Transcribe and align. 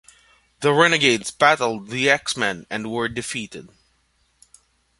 The 0.61 0.73
renegades 0.73 1.29
battled 1.29 1.89
the 1.91 2.09
X-Men 2.09 2.65
and 2.71 2.89
were 2.89 3.07
defeated. 3.07 3.69